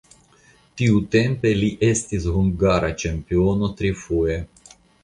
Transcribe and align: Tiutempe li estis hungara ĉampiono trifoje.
Tiutempe 0.81 1.51
li 1.61 1.69
estis 1.89 2.27
hungara 2.39 2.93
ĉampiono 3.05 3.73
trifoje. 3.83 4.43